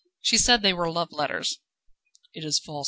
[0.19, 1.59] "She said they were love letters."
[2.33, 2.79] "It is false."